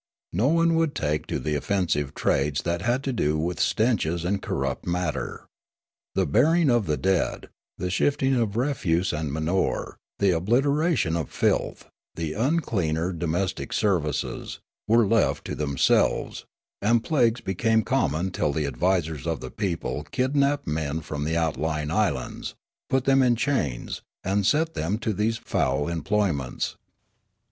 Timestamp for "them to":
24.73-25.13